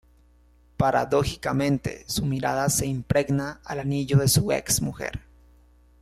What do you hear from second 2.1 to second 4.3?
mirada se impregna al anillo de